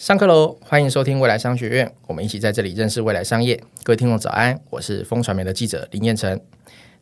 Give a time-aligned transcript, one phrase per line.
[0.00, 0.56] 上课喽！
[0.62, 3.62] 欢迎收听未来商学院，我们一起在这里认识未来商业。
[3.82, 6.40] 各位听众早安，我是风传媒的记者林彦成。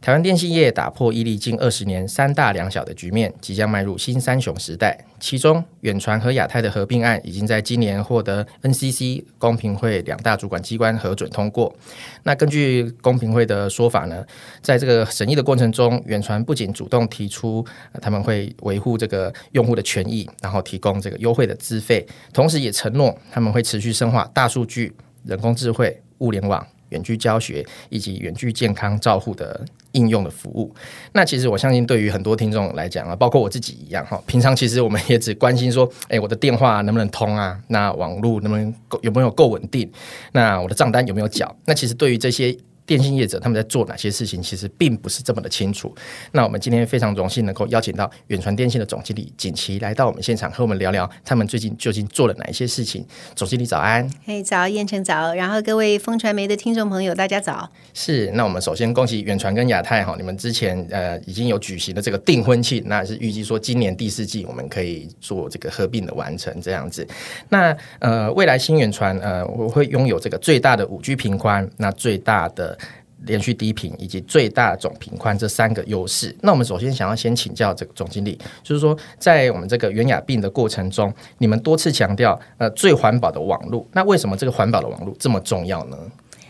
[0.00, 4.96] 台湾电信业打破屹立近二十年三大两小的局面，即将迈入新三雄时代。
[5.18, 11.74] 其中，远传和亚太的合并案已经在今年获得 NCC 公平会两大主管机关核准通过。
[12.22, 14.24] 那根据公平会的说法呢，
[14.62, 17.66] 在这个审议的过程中，远传不仅主动提出
[18.00, 24.94] 他们会维护这个用户的权益，然后提供这个优惠的资费，同时也承诺他们会持续深化大数据、
[25.24, 26.64] 人工智慧、物联网。
[26.90, 29.62] 远距教学以及远距健康照护的
[29.98, 30.72] 应用的服务，
[31.12, 37.58] 那其实我相信对于很多听众来讲啊，包括我自己一样哈，平常其实我们也只关心说， 哎，我的电话能不能通啊？
[37.66, 39.90] 那网络能不能够有没有够稳定？
[40.32, 41.54] 那我的账单有没有缴？
[41.66, 42.56] 那其实对于这些。
[42.88, 45.94] 电信业者他们在做哪些事情，其实并不是这么的清楚。
[46.32, 53.04] 那我们今天非常荣幸能够邀请到远传电信的总经理锦旗来到我们现场，和我们聊聊他们最近究竟做了哪一些事情。
[53.36, 57.70] 总经理早安，嘿，早，燕城早，然后各位风传媒的听众朋友，大家早。
[57.92, 67.06] 是，那我们首先恭喜远传跟亚太哈，你们之前呃已经有举行了这个订婚庆，那是预计说今年第四季我们可以做这个合并的完成这样子。
[67.50, 72.77] 那呃未来新远传呃我会拥有这个最大的五 G 频宽，那最大的。
[73.24, 85.96] 连续低频以及最大总频宽这三个优势，那我们首先想要先请教这个总经理，就是说在我们这个原雅病的过程中，你们多次强调呃最环保的网络，那为什么这个环保的网络这么重要呢？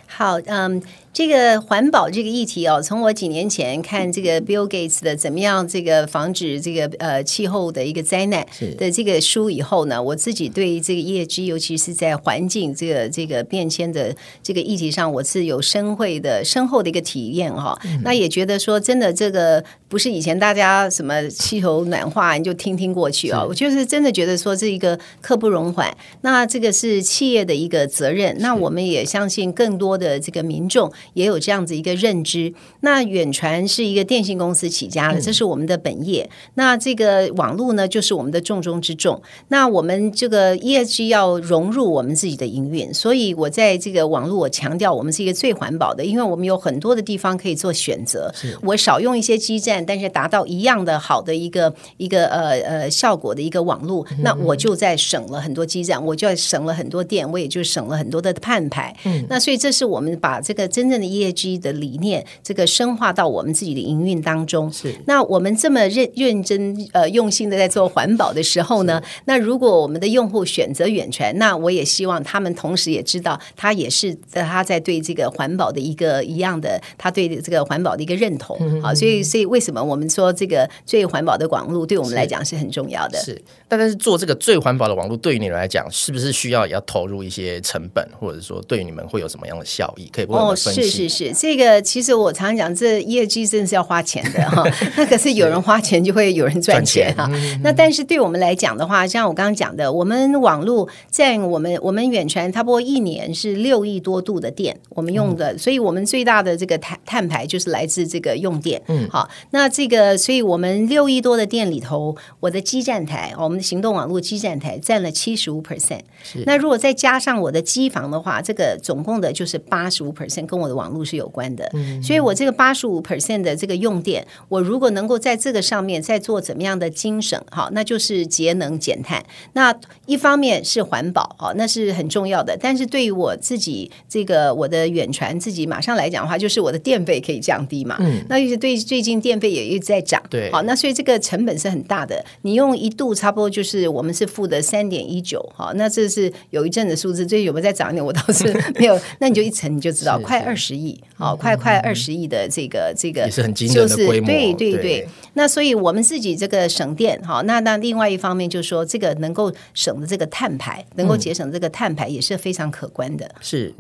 [0.06, 0.82] 好，嗯。
[1.12, 17.78] 这个环保这个议题哦，从我几年前看这个 Bill Gates 的怎么样这个防止这个呃气候的一个灾难的这个书以后呢，我自己对这个 ESG，尤其是在环境这个这个变迁的这个议题上，我是有深会的深厚的一个体验哈、哦。
[17.84, 25.92] 嗯、那也觉得说，真的这个不是以前大家什么气候暖化你就听听过去啊、哦，我就是真的觉得说这一个刻不容缓。
[26.20, 30.92] 那这个是企业的一个责任，那我们也相信更多的这个民众。
[31.14, 32.52] 也有这样子一个认知。
[32.80, 36.28] 那远传是一个电信公司起家的，这是我们的本业。
[36.30, 39.20] 嗯、那这个网络呢，就是我们的重中之重。
[39.48, 48.32] 那我们这个 ESG 要融入我们自己的营运，所以我在这个网络，我强调我们是一个最环保的，因为我们有很多的地方可以做选择。
[48.62, 58.94] 我少用一些基站，但是达到一样的好的一个一个呃呃效果的一个网络，嗯、那我就在省了很多基站，我就省了很多电，我也就省了很多的碳排。
[59.04, 60.98] 嗯，那所以这是我们把这个真正。
[60.98, 64.68] 的 ESG 的理念，这个深化到我们自己的营运当中。
[64.72, 78.56] 是，那我们这么认认真呃用心的在做环保的时候呢，那如果我们的用户选择远传，那我也希望他们同时也知道，他也是在他在对这个环保的一个一样的，他对这个环保的一个认同。
[78.60, 83.18] 嗯、好，所以所以为什么我们说这个最环保的网络对我们来讲是很重要的？
[83.20, 90.08] 是，但是做这个最环保的网络对于你们来讲，是不是需要也要投入一些成本，或者说对于你们会有什么样的效益？
[90.12, 91.06] 可以不我们分析？
[91.06, 94.64] 哦是是，这个其实我常常讲，这业绩真的是要花钱的哈。
[94.96, 97.30] 那可是有人花钱就会有人赚钱哈。
[97.62, 108.80] 那但是对我们来讲的话，像我刚刚讲的，我们网络在我们我们远传，差不多一年是六亿多度的电，我们用的，所以我们最大的这个碳碳排就是来自这个用电。
[108.88, 116.00] 嗯，好，那这个，所以我们六亿多的电里头，我的基站台，我们的行动网络基站台占了七十五 percent。
[116.22, 121.18] 是，那如果再加上我的机房的话，这个总共的就是八十五 percent，跟我的网络是。
[121.18, 121.68] 有关的，
[122.00, 129.20] 所以我这个八十五 percent 的这个用电，我如果能够在这个上面再做怎么样的精省，好，那就是节能减碳。
[129.54, 129.74] 那
[130.06, 132.56] 一方面是环保，好，那是很重要的。
[132.56, 137.96] 但是对于我自己这个我的远传自己马上来讲的话，就是我的电费可以降低嘛。
[137.98, 142.24] 嗯，那就是对最近电费也一直在涨，对，好，那所以这个成本是很大的。
[142.42, 148.04] 你用一度差不多就是我们是付的三点一九，好，那这是有一阵的数字，最近有没有再涨一点？
[148.04, 148.96] 我倒是 没有。
[149.18, 151.00] 那你就一层你就知道，快二十亿。
[151.16, 154.26] 好，快快二十亿的这个这个，也是很惊人的规模。
[154.26, 163.32] 对对对，那所以我们自己这个省电，好，那那另外一方面就是说，这个能够省的这个碳排，能够节省这个碳排也是非常可观的。
[163.40, 163.72] 是。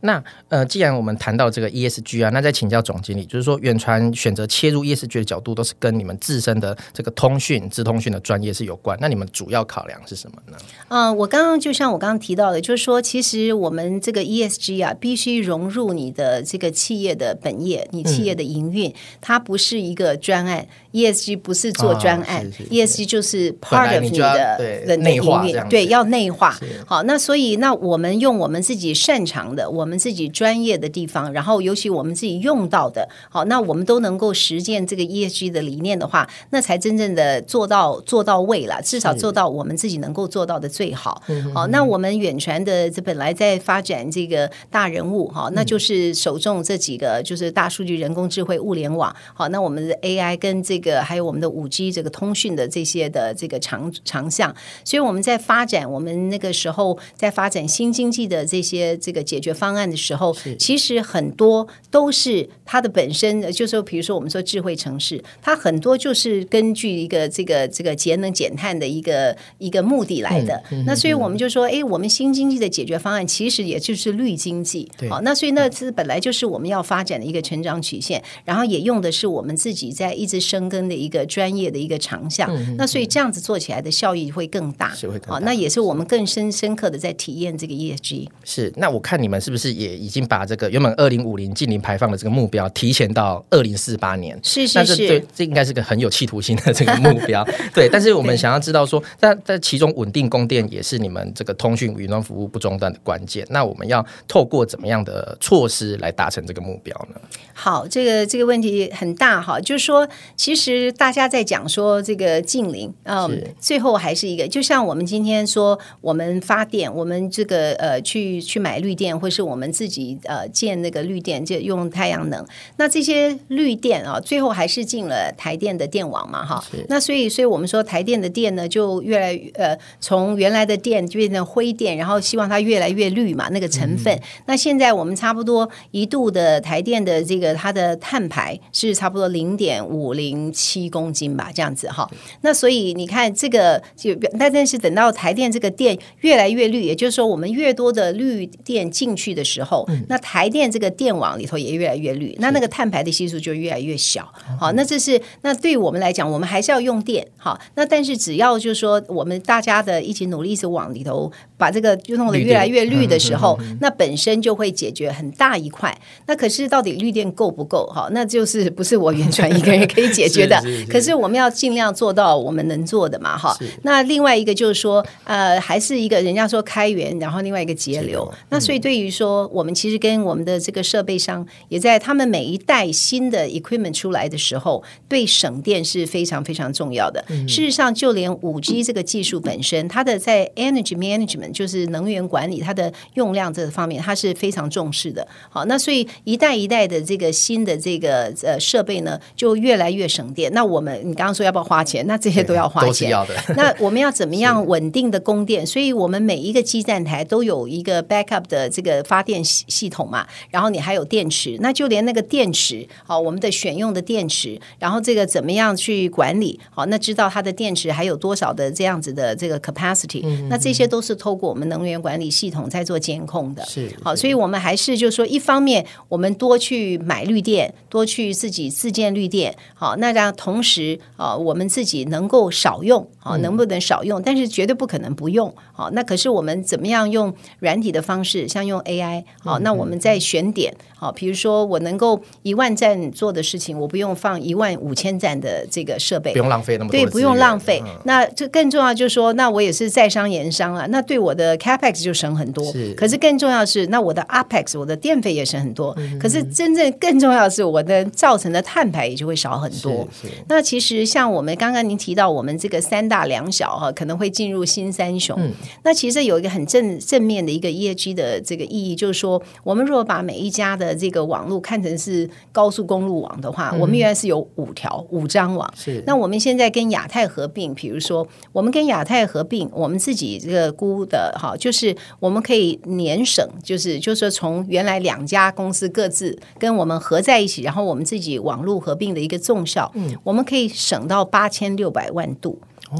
[0.00, 8.96] 那呃，既然我们谈到这个 ESG 啊，那再请教总经理，就是说远传选择切入 ESG 的角度，都是跟你们自身的这个通讯、资通讯的专业是有关。
[9.00, 10.56] 那你们主要考量是什么呢？
[10.88, 20.66] 嗯、呃，我刚刚就像我刚刚提到的，就是说，其实我们这个 ESG 啊，必须融入你的这个企业的本业，你企业的营运，嗯、它不是一个专案。
[20.94, 26.56] ESG 不是做专案、，ESG 就是 part of 你的的内化，对，要内化。
[26.86, 41.22] 好，那所以那我们用我们自己擅长的，我们们自己专业的地方，然后尤其我们自己用到的，好，那我们都能够实践这个 ESG 的理念的话，那才真正的做到做到位了，至少做到我们自己能够做到的最好。
[41.54, 54.52] 好，那我们远传的这本来在发展这个大人物，哈，那就是首重这几个，就是大数据、人工智慧、物联网，好，那我们的 AI 跟这个还有我们的五 G 这个通讯的这些的这个长长项，
[54.84, 70.62] 所以我们在发展我们那个时候在发展新经济的这些这个解决方案的时候，其实很多都是它的本身，就是说，比如说我们说智慧城市，它很多就是根据一个这个这个节能减碳的一个一个目的来的。
[70.70, 74.90] 嗯、那所以我们就说，哎，我们新经济的解决方案其实也就是绿经济。
[75.08, 82.48] 好，那所以那是本来就是我们要发展的一个成长曲线，然后也用的是我们自己在一直深耕的一个专业的一个长项。
[82.54, 84.92] 嗯、那所以这样子做起来的效益会更大。
[85.26, 88.28] 好，那也是我们更深深刻的在体验这个 ESG。
[88.44, 94.38] 是，那我看你们是不是也已经把这个原本二零五零近零排放的这个目标提前到二零四八年？
[94.42, 97.46] 是是是，这这应该是个很有企图心的这个目标。
[97.74, 103.46] 对，但是我们想要知道说，在在其中稳定供电也是你们这个通讯云端服务不中断的关键。
[103.50, 107.20] 那我们要透过怎么样的措施来达成这个目标呢？
[107.52, 122.44] 好，这个这个问题很大哈，就是说，其实大家在讲说这个近零，嗯，最后还是一个，就像我们今天说，我们发电，我们这个呃去去买绿电，或是我们自己呃建那个绿电，就用太阳能，
[122.76, 134.14] 那这些绿电啊，最后还是进了台电的电网嘛，哈，那所以所以我们说台电的电呢，就越来越呃从原来的电就变成灰电，然后希望它越来越绿嘛，那个成分。
[134.14, 142.10] 嗯、那现在我们差不多一度的台电的这个它的碳排是差不多零点五零七公斤吧，这样子哈。
[142.40, 154.32] 那所以你看这个就，但但是等到台电这个电越来越绿，也就是说我们越多的绿电进去的时候，嗯、那台电这个电网里头也越来越绿，那那个碳排的系数就越来越小。
[154.58, 157.26] 好，那这是那对于我们来讲，我们还是要用电。
[157.36, 165.96] 好，那但是只要就是说我们大家的一起努力，一直往里头把这个就弄得越来越绿的时候，那本身就会解决很大一块。
[166.26, 167.86] 那可是到底绿电够不够？
[167.86, 170.62] 哈，那就是不是我原传一个人可以解决的。
[170.88, 173.56] 可是我们要尽量做到我们能做的嘛，哈。
[173.82, 178.30] 那另外一个就是说，呃，还是一个人家说开源，然后另外一个节流。
[178.50, 187.24] 那所以对于说，我们其实跟我们的这个设备商也在他们每一代新的 equipment 出来的时候，对省电是非常非常重要的。
[187.48, 195.26] 事实上，就连五 G 这个技术本身，它的在 energy management 就是能源管理，它的用量这方面，它是非常重视的。
[195.50, 200.52] 好，那所以一代一代的这个新的这个呃设备呢，就越来越省电。
[200.52, 202.06] 那我们你刚刚说要不要花钱？
[202.06, 202.88] 那这些都要花钱。
[202.88, 203.34] 都是要的。
[203.56, 205.66] 那我们要怎么样 稳定的供电？
[205.66, 210.26] 所以我们每一个基站台都有一个 backup 的这个发电系系统嘛。
[210.50, 216.60] 然后你还有电池，那就连那个电池，好，我们的选用的电池，然后这个怎么样去管理？
[216.70, 223.64] 好，那知道它的电池还有多少的这样子的这个 capacity，嗯，那这些都是透过我们能源管理系统在做监控的。
[223.64, 234.20] 是，好，所以我们还是就是说，一方面我们多去买绿电，多去自己自建绿电，好，那让同时啊，我们自己能够少用，好，能不能少用？
[234.20, 247.82] 但是绝对不可能不用，好，那可是我们怎么样用软体的方式，像用 AI，好，那我们再选点，好，比如说我能够一万站做的事情，我不用放一万五千站的这个设备，不用浪费那么多，对，不用浪费。
[247.84, 252.64] 嗯、那这更重要就是说，那我也是在商言商啊，那对我的 capex 就省很多。
[252.72, 255.94] 是，可是更重要是，那我的 apex 我的电费也省很多。
[255.98, 260.06] 嗯、可是真正更重要的是，我的造成的碳排也就会少很多。
[260.48, 265.36] 那其实像我们刚刚您提到，我们这个三大两小哈，可能会进入新三雄。
[265.38, 275.72] 嗯、那其实有一个很正正面的一个 ESG 的这个意义，就是说，我们如果把每一家的这个网络看成是高速公路网的话，嗯、我们原来是有五条五张网。
[275.76, 277.74] 是，那我们现在跟亚太合并。
[277.74, 292.58] 比如说，我们跟亚太合并，我们自己这个估的哈，就是我们可以年省，就是就是说，从原来两家公司各自跟我们合在一起，然后我们自己网络合并的一个综效，嗯，我们可以省到八千六百万度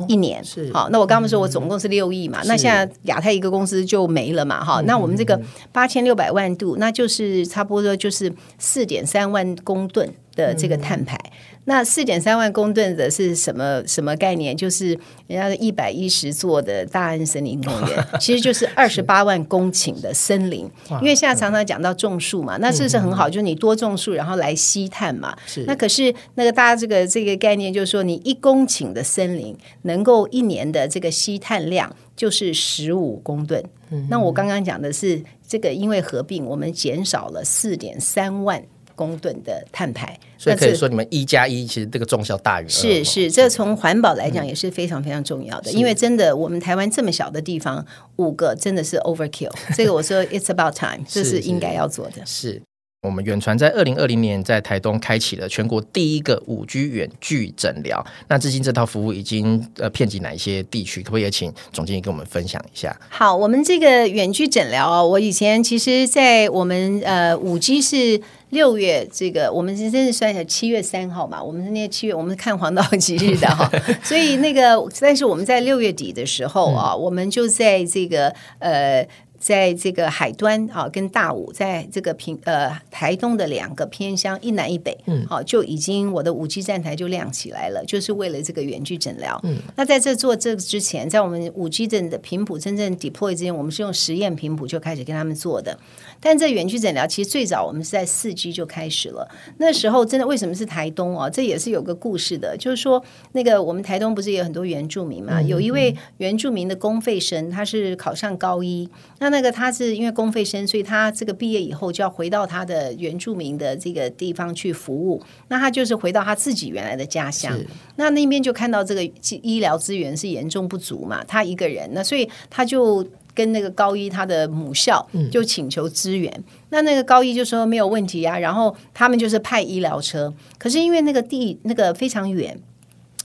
[0.09, 0.41] 一年。
[0.41, 0.73] 哦、是。
[0.73, 5.41] 好，那我刚刚说，我总共是六亿嘛，嗯、那现在亚太一个公司就没了嘛，哈，那我们这个
[5.73, 11.17] 八千六百万度，那就是差不多就是四点三万公吨的这个碳排。
[11.17, 11.31] 嗯
[11.66, 14.56] 那四点三万公吨的是什么什么概念？
[14.56, 14.88] 就是
[15.26, 20.71] 人家的一百一十座的大安森林公园， 其实就是二十八万公顷的森林。
[21.00, 25.37] 因为现在常常讲到种树嘛，那这是很好，就是你多种树，然后来吸碳嘛。
[25.66, 31.94] 那可是那个大家这个这个概念，就是说你一公顷的森林能够一年的这个吸碳量。
[32.16, 33.61] 就是十五公吨。
[33.90, 38.62] 嗯、那我刚刚讲的是这个，因为合并，我们减少了四点三万
[38.95, 40.19] 公吨的碳排。
[40.37, 42.69] 所以可以说，你们一加一其实这个重效大于二。
[42.69, 45.71] 是是，这从环保来讲也是非常非常重要的。
[45.71, 47.85] 嗯、因为真的，我们台湾这么小的地方，
[48.17, 49.53] 五个真的是 overkill。
[49.75, 52.25] 这个我说 it's about time， 这是应该要做的。
[52.27, 52.53] 是。
[52.53, 52.63] 是
[53.05, 58.05] 我们远传在二零二零年在台东开启了全国第一个五 G 远距诊疗。
[58.29, 61.03] 那至今这套服务已经呃遍及哪一些地区？
[61.03, 62.97] 可不可以也请总经理跟我们分享一下？
[63.11, 68.19] 好，我们这个远距诊疗啊，我以前其实，在我们呃五 G 是
[68.49, 73.71] 六月这个，我们是真是算一下七月三号嘛，我们是那七月，我们看黄道吉日的哈，
[74.03, 79.07] 所以那个，但是我们在六月底的时候啊，嗯、我们就在这个呃。
[79.45, 89.39] 在这个海端啊，跟大武，在这个平呃台东的两个偏乡一南一北，嗯，好就已经我的五 G 站台就亮起来了，就是为了这个远距诊疗。
[89.43, 95.79] 嗯，那在这做这个之前，在我们五 G 的频谱真正 deploy 之前，我们是用实验频谱就开始跟他们做的。
[96.25, 99.28] 但在远距诊疗其实最早我们是在四 G 就开始了，
[99.59, 101.28] 那时候真的为什么是台东哦？
[101.28, 105.43] 这也是有个故事的，就是说那个我们台东不是也有很多原住民嘛？
[105.43, 108.88] 有一位原住民的公费生，他是考上高一，
[109.19, 117.54] 那那个他是因为公费生，所以他这个毕业以后就要回到他的原住民的这个地方去服务，那他就是回到他自己原来的家乡，
[117.97, 119.04] 那那边就看到这个
[119.43, 123.07] 医疗资源是严重不足嘛，他一个人，那所以他就。
[123.35, 132.59] 跟那个高一他的母校就请求支援，嗯、那那个高一就说没有问题啊，然后他们就是派医疗车，可是因为那个地那个非常远。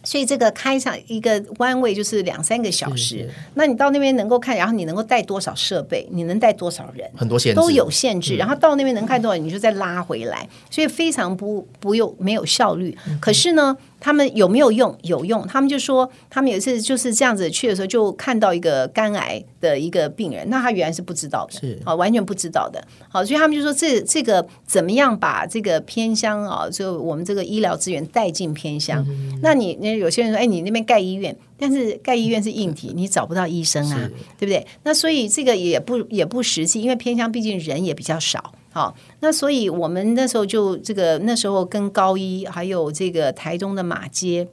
[0.02, 7.60] 所以这个开上一个弯位就是两三个小时，那你到那边能够看，然后你能够带多少设备，你能带多少人，很多限制。
[7.60, 8.38] 都有限制。
[8.38, 12.98] 然后到那边能看多少，你就再拉回来，所以非常不不用没有效率。
[13.20, 14.98] 可是呢，他们有没有用？
[15.04, 15.46] 有用。
[15.46, 22.84] 他们就说，他们有一次就是这样子去的时候，就看到一个肝癌的一个病人，那他原来是不知道的，是啊，完全不知道的。
[23.10, 29.06] 好，所以他们就说，这这个怎么样把这个偏乡啊，就我们这个医疗资源带进偏乡？
[29.44, 30.00] 那你那。
[30.00, 34.66] 有些人说：“哎，你那边盖医院，但是盖医院是硬体，你找不到医生啊，对不对？
[34.84, 38.54] 那所以这个也不也不实际，因为偏乡毕竟人也比较少。
[38.72, 44.48] 好，那所以我们那时候就这个那时候跟高一，还有这个台中的马街，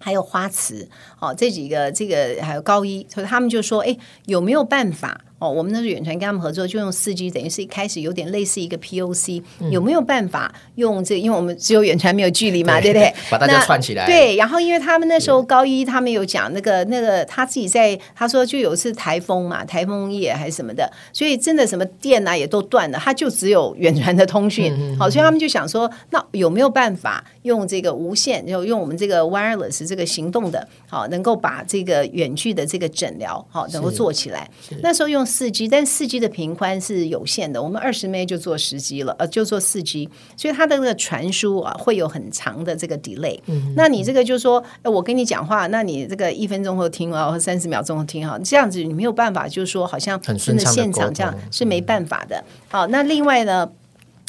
[0.00, 3.96] 还有花慈，好这几个这个还有高一，所以他们就说：哎，
[4.26, 11.18] 有没有办法？”哦，我们那时候远传跟他们合作，就用四 G，等于是一开始有点类似一个 POC，、嗯、有没有办法用这个？
[11.20, 13.14] 因为我们只有远传没有距离嘛，对，对不对？
[13.30, 14.06] 把大家串起来。
[14.06, 24.72] 对，然后因为他们那时候高一，他们有讲那个那个他自己在他说就有一次台风嘛，台风夜还是什么的，所以真的什么电啊也都断了，他就只有远传的通讯。
[24.78, 34.48] 嗯、好，所以他们就想说，那有没有办法用这个无线，就用我们这个 wireless 这个行动的，好，能够把这个远距的这个诊疗好能够做起来？
[34.80, 35.24] 那时候用。
[35.34, 43.40] 四 G，但四 G 的频宽是有限的，我们二十 M 就做十 G 了，呃，就做四 G，所以它的那个传输啊会有很长的这个 delay。
[43.46, 52.44] 嗯，那你这个就是说，呃，我跟你讲话，那你这个一分钟后听啊，或三十秒钟后听哈，这样子你没有办法，就是说好像真的现场这样是没办法的。
[52.68, 53.68] 好，那另外呢？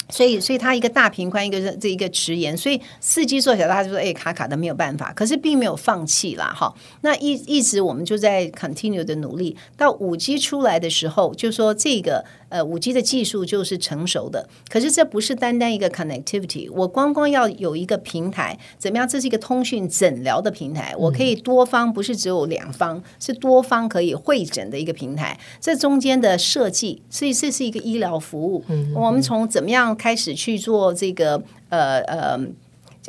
[0.08, 6.74] 所以，所以它一个大平宽，一个是这一个迟延，所以四 G 做起来，他就说：“哎，卡卡的没有办法。”可是并没有放弃啦，哈。
[7.00, 12.24] 那一一直我们就在 continue 的努力，到五 G 出来的时候，就说这个。
[12.48, 19.06] 呃，五 G 的技术就是成熟的，可是这不是单单一个 connectivity，我光光要有一个平台，怎么样？
[19.06, 25.36] 这是一个通讯诊疗的平台，我可以多方，不是只有两方，是多方可以会诊的一个平台。
[25.60, 28.64] 这中间的设计，所以这是一个医疗服务。
[28.68, 32.38] 嗯，我们从怎么样开始去做这个呃呃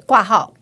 [0.05, 0.53] 挂号？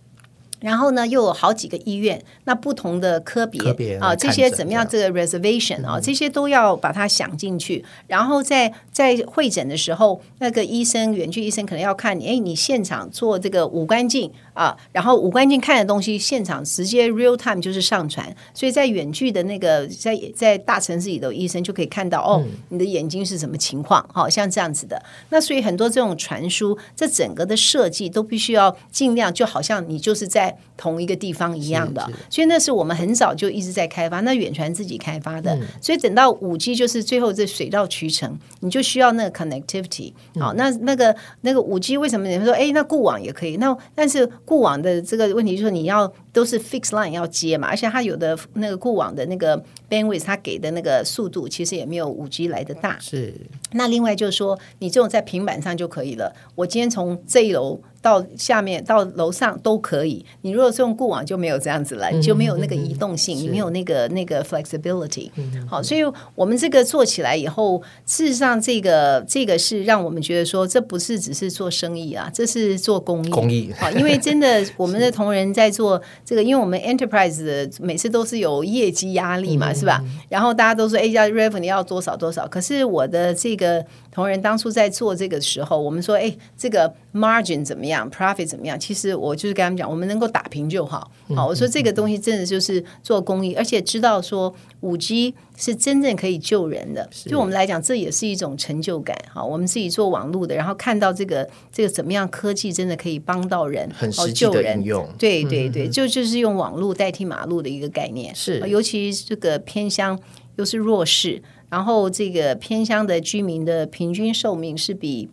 [0.62, 4.88] 然后呢，又有好几个医院，那不同的科别，啊，这些怎么样？
[4.88, 7.86] 这个 reservation 啊，这些都要把它想进去。
[8.08, 18.36] 然后在在会诊的时候，那个医生远距医生可能要看你，哎，你现场做这个五官镜啊，然后五官镜看的东西，现场直接 real time 就是上传。
[18.56, 24.04] 所以在远距的那个在在大城市里的医生就可以看到，哦，你的眼睛是什么情况？
[24.12, 25.00] 好像这样子的。
[25.30, 30.58] 那所以很多这种传输，这整个的设计都必须要尽量，就好像你就是在。
[30.78, 40.42] 同一个地方一样的，所以那是我们很早就一直在开发，那远传自己开发的，嗯、所以等到五 G 就是最后这水到渠成，你就需要那个 connectivity、嗯。
[40.42, 43.56] 好，那那个那个五 G 为什么你们说哎，那固网也可以？
[43.56, 52.98] 那但是固网的这个问题就是你要都是 fixed line 要接嘛，而且它有的那个固网的那个 bandwidth，它给的那个速度其实也没有五 G 来的大。
[53.00, 53.34] 是。
[53.72, 56.34] 那另外就是说，你这种在平板上就可以了。
[56.54, 60.24] 我今天从这一楼到下面到楼上都可以。
[60.44, 65.32] 你如果是用固网就没有这样子了，你就没有那个移动性，你没有那个那个 flexibility。
[65.68, 66.02] 好，所以
[66.36, 73.30] 我们这个做起来以后，事实上这个这个是让我们觉得说，这不是只是做生意啊，这是做公益。
[73.32, 73.74] 公益。
[73.80, 80.00] 好，因为真的 我们的同仁在做这个，因为我们 enterprise 的每次都是有业绩压力嘛，是吧？
[80.30, 82.48] 然后大家都说，哎，要 revenue 要多少多少。
[82.48, 88.78] 可是我的这个同仁当初在做这个时候，我们说，哎，这个 margin 怎么样，profit 怎么样？
[88.78, 91.10] 其实我就是跟他们讲，我们能够打平就好。
[91.34, 97.10] 好，我说这个东西真的就是做公益，而且知道说五 G 是真正可以救人的。
[97.26, 99.18] 就我们来讲，这也是一种成就感。
[99.32, 105.08] 好，我们自己做网络的，然后看到这个这个怎么样科技真的可以帮到人，很实际的应用。
[105.18, 108.36] 对对对，就就是用网络代替马路的一个概念。
[108.36, 110.20] 是，尤其这个偏乡
[110.58, 115.30] 又是弱势，然后这个偏乡的居民的平均寿命是比。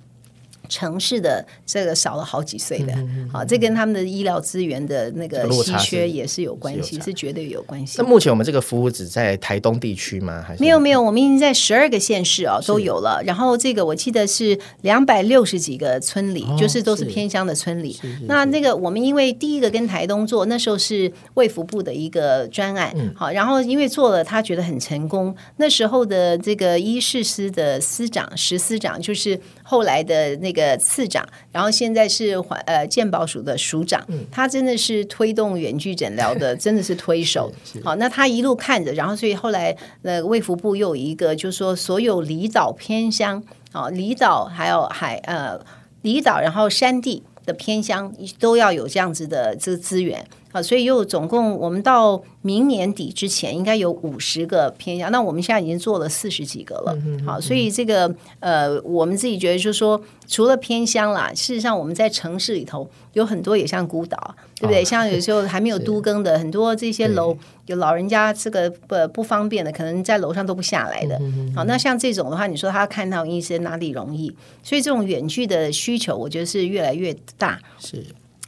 [0.73, 7.97] 城市的这个少了好几岁的，嗯、好，这跟他们的医疗资源的那个稀缺也是有关系，是，绝对有关系。
[7.99, 10.43] 那目前我们这个服务只在台东地区吗？
[10.47, 13.23] 还是没有没有，我们已经在十二个县市哦都有了。
[13.27, 18.01] 然后这个我记得是两百六十几个村里，哦，就是都是偏乡的村里。
[18.27, 25.35] 那那个我们因为第一个跟台东做，那时候是卫福部的一个专案，嗯，好，然后因为做了，他觉得很成功。
[25.59, 29.39] 那时候的这个医事司的司长石司长，就是
[29.73, 30.77] 后来的那个。
[30.83, 37.51] 次长，然后现在是环呃健保署的署长，嗯，他真的是推动远距诊疗的， 真的是推手。
[37.85, 45.59] 好，那他一路看着，然后所以后来呃卫福部又有一个，就是说所有离岛偏乡，啊，离岛还有海呃
[46.03, 50.27] 离岛，然后山地的偏乡都要有这样子的这个资源。
[50.53, 56.97] 好，所以又总共我们到明年底之前应该有五十个偏乡，那我们现在已经做了四十几个了。
[57.25, 64.83] 好，所以这个呃，我们自己觉得就是说，除了偏乡啦，事实上我们在城市里头有很多也像孤岛，对不对？
[64.83, 67.35] 哦、像有时候还没有 都更的很多这些楼，
[67.67, 71.19] 有老人家这个不不方便的，可能在楼上都不下来的。
[71.57, 74.35] 好，那像这种的话，你说他看到医生哪里容易？
[74.63, 77.59] 所以这种远距的需求，我觉得是越来越大。
[77.79, 78.05] 是。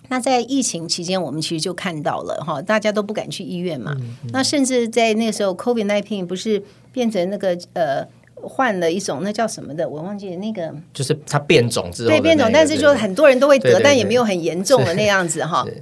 [0.08, 3.94] 那在疫情期间，我们其实就看到了哈，大家都不敢去医院嘛。
[3.98, 6.62] 嗯嗯、那甚至在那个时候，COVID-19 不是
[6.92, 15.66] 变成那个呃换了一种那叫什么的，我忘记了那个，就是它变种之后、那个，对变种，但是就很多人都会得，但也没有很严重的那样子哈。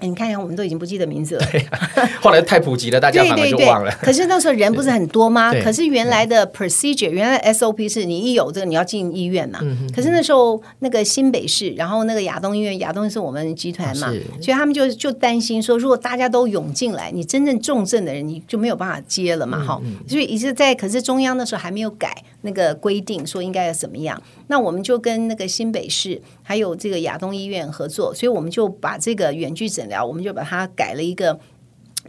[0.00, 1.46] 你看一下，我们都已经不记得名字了。
[1.70, 1.78] 啊、
[2.20, 3.90] 后来太普及了，大家反而就忘了。
[3.90, 5.52] 对对对，可是那时候人不是很多吗？
[5.62, 9.60] 可是原来的 procedure，原来 SOP 是你一有这个，你要进医院嘛。
[9.62, 14.08] 嗯、可是那时候那个新北市，然后那个亚东医院，亚东是我们集团嘛，
[14.40, 19.64] 所以他们就就担心说，如果大家都涌进来，你真正重症的人，你就没有办法接了嘛。
[19.64, 24.22] 哈、嗯，所以一直在，可是中央那时候还没有改那个规定，说应该要怎么样。
[24.48, 31.38] 那我们就跟那个新北市还有这个亚东医院合作，所以我们就把这个远距诊疗，我们就把它改了一个。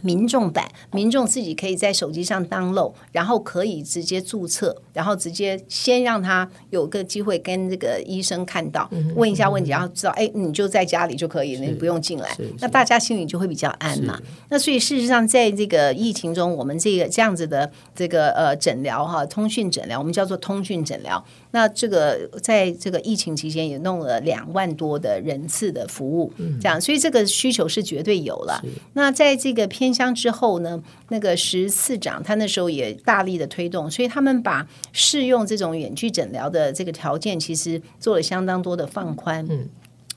[0.01, 14.19] 民众版，民众自己可以在手机上 download，然后可以直接注册，然后直接先让他有个机会跟这个医生看到，嗯、问一下问题，然后知道，哎，你就在家里就可以，你不用进来，那大家心里就会比较安嘛。
[14.49, 21.23] 那所以事实上，在这个疫情中，我们这个这样子的这个呃诊疗哈，通讯诊疗，我们叫做通讯诊疗。
[21.51, 28.63] 那这个在这个疫情期间也弄了两万多的人次的服务，嗯、这样，所以这个需求是绝对有了。
[28.93, 39.45] 那在这个偏乡之后呢，那个十次长他那时候也大力的推动，所以他们把适用这种远距诊疗的这个条件，其实做了相当多的放宽。
[39.49, 39.67] 嗯，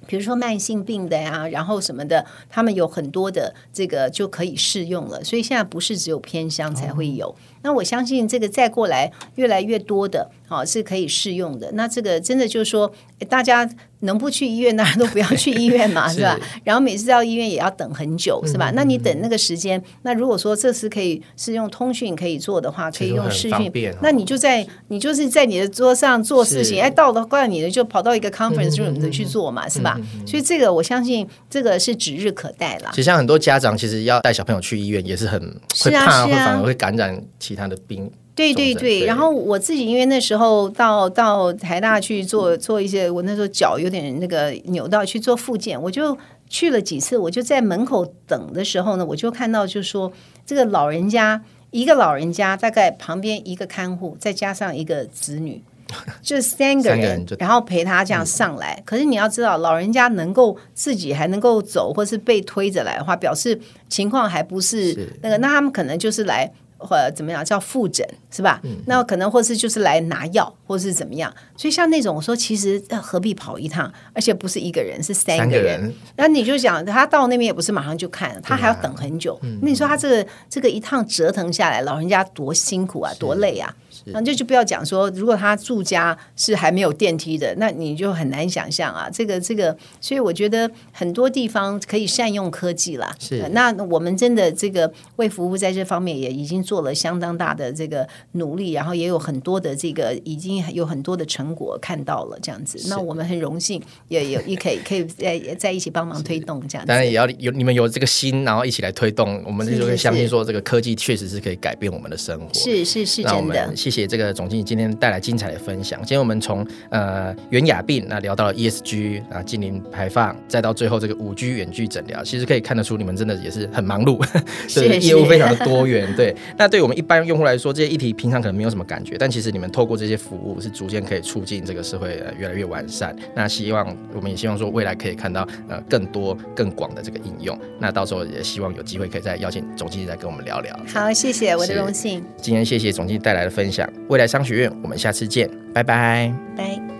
[0.06, 5.24] 比如说慢性病的呀，然后什么的，他们有很多的这个就可以适用了。
[5.24, 7.28] 所以现在不是只有偏乡才会有。
[7.28, 10.30] 哦、那我相信这个再过来越来越多的。
[10.46, 11.70] 好，是可以适用的。
[11.72, 12.92] 那这个真的就是说，
[13.30, 13.68] 大家
[14.00, 16.38] 能不去医院， 当然都不要去医院嘛， 是，吧？
[16.62, 18.70] 然后每次到医院也要等很久，嗯、是吧？
[18.74, 30.26] 那你等那个时间，那如果说这是可以是用通讯可以做的话，可以用视讯，哦、那你就在你就是在你的桌上做事情，哎，到了怪你的就跑到一个 conference room 的去做嘛，嗯、是吧、嗯？
[30.26, 32.90] 所以这个我相信这个是指日可待了。
[32.90, 35.40] 其实像很多家长其实要带小朋友去医院也是很
[35.80, 38.10] 会怕，会反而会感染其他的病。
[38.34, 50.12] 对对对，然后我自己因为那时候到到台大去做做一些，我那时候脚有点那个扭到去做复健，我就去了几次，我就在门口等的时候呢，我就看到就说
[50.44, 51.40] 这个老人家
[51.70, 55.62] 一个老人家大概旁边一个看护，再加上一个子女。
[56.20, 58.74] 就三个人，然后陪他这样上来。
[58.78, 63.56] 嗯、可是你要知道，老人家能够自己还能够走，或是被推着来的话，表示
[63.88, 65.38] 情况还不是那个。
[65.38, 66.50] 那他们可能就是来。
[66.84, 68.60] 或者怎么样叫复诊是吧？
[68.64, 71.32] 嗯、那可能或是就是来拿药，或是怎么样。
[71.56, 73.92] 所以像那种我说，其实何必跑一趟？
[74.12, 75.92] 而且不是一个人，是三个人。
[76.16, 79.38] 那你就想，他到那边也不是马上就看，他还要等很久。
[79.62, 83.74] 那你说他这个这个一趟折腾下来，老人家多辛苦啊，多累啊！
[84.06, 89.08] 那就就不要讲说，如果他住家是还没有电梯的，那你就很难想象啊。
[89.10, 93.14] 这个这个，所以我觉得很多地方可以善用科技啦。
[93.18, 102.88] 是，那我们真的这个为服务在这方面也已经做了相当大的这个努力，然后也有很多的这个已经有很多的成果看到了这样子。
[102.88, 106.88] 那我们很荣幸也有也可以可以在在一起帮忙推动这样子。
[106.88, 112.52] 当然也要有你们有这个心，然后一起来推动，我们就会相信说这个科技确实是可以改变我们的生活。
[112.54, 113.74] 是是是真的。
[113.74, 115.98] 谢谢这个总经理今天带来精彩的分享。
[116.00, 124.24] 今天我们从呃原雅病那聊到了 ESG 啊，近零排放，再到最后这个五 G 远距诊疗，其实可以看得出你们真的也是很忙碌，
[124.68, 126.14] 是业务非常的多元。
[126.16, 133.14] 对，那对我们一般用户来说，这些议题平常可能没有什么感觉，但其实你们透过这些服务，是逐渐可以促进这个社会越来越完善。
[133.34, 137.58] 那希望我们也希望说未来可以看到呃更多更广的这个应用。
[137.78, 140.78] 那到时候也希望有机会可以再邀请总经理再跟我们聊聊。
[140.86, 142.24] 好，谢谢，我的荣幸。
[142.36, 146.93] 今天谢谢总经理带来的分享，未来商学院，我们下次见，拜拜，拜。